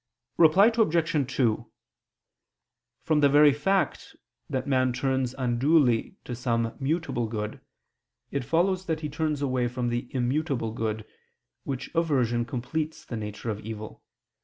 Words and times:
Reply 0.37 0.71
Obj. 0.75 1.31
2: 1.35 1.71
From 3.03 3.19
the 3.19 3.29
very 3.29 3.53
fact 3.53 4.15
that 4.49 4.65
man 4.65 4.93
turns 4.93 5.35
unduly 5.37 6.15
to 6.23 6.33
some 6.35 6.75
mutable 6.79 7.27
good, 7.27 7.61
it 8.31 8.43
follows 8.43 8.87
that 8.87 9.01
he 9.01 9.09
turns 9.09 9.43
away 9.43 9.67
from 9.67 9.89
the 9.89 10.07
immutable 10.09 10.71
Good, 10.71 11.05
which 11.65 11.91
aversion 11.93 12.45
completes 12.45 13.05
the 13.05 13.15
nature 13.15 13.51
of 13.51 13.59
evil. 13.59 14.01